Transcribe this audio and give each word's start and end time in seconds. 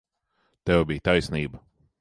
Tev 0.69 0.81
bija 0.93 1.05
taisnība. 1.11 1.65